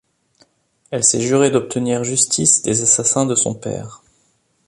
Elle 0.89 1.03
s’est 1.03 1.21
jurée 1.21 1.51
d’obtenir 1.51 2.03
justice 2.03 2.63
des 2.63 2.81
assassins 2.81 3.27
de 3.27 3.35
son 3.35 3.53
père. 3.53 4.01